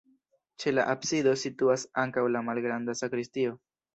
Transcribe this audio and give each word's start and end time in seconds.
Ĉe 0.63 0.71
la 0.71 0.85
absido 0.93 1.33
situas 1.41 1.85
ankaŭ 2.05 2.25
la 2.37 2.43
malgranda 2.49 2.99
sakristio. 3.05 3.55